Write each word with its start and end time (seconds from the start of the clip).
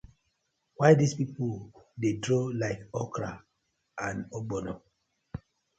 Why 0.77 0.89
dis 0.99 1.13
pipu 1.17 1.45
dey 2.01 2.13
draw 2.23 2.45
like 2.61 2.81
okra 3.01 3.31
and 4.05 4.19
ogbono. 4.37 4.73